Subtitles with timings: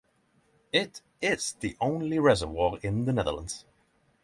[0.73, 3.65] It is the only reservoir in the Netherlands.